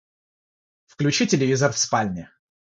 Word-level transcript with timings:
Включи 0.87 1.27
телевизор 1.27 1.73
в 1.73 1.77
спальне. 1.77 2.31